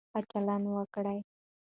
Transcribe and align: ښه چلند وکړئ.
ښه 0.11 0.19
چلند 0.31 0.65
وکړئ. 0.75 1.19